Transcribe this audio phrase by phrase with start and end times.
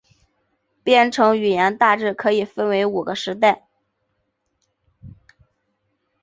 [0.83, 3.67] 编程语言大致可以分为五个世代。